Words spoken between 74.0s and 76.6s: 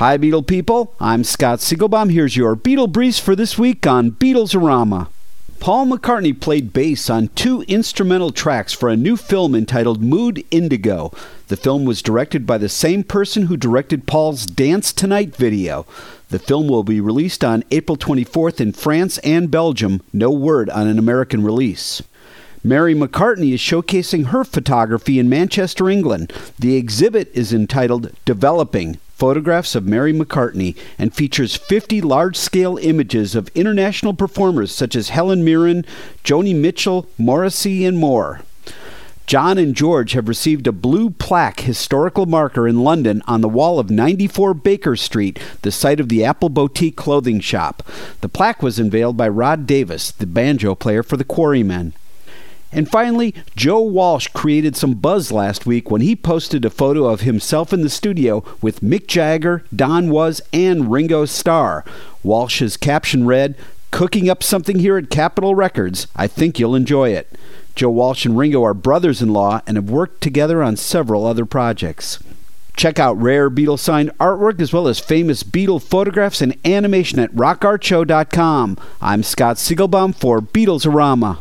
artwork as well as famous Beatle photographs and